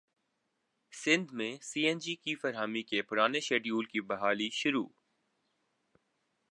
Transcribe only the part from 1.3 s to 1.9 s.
میں سی